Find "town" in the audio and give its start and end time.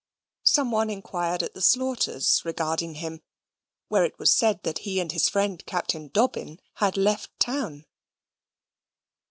7.39-7.85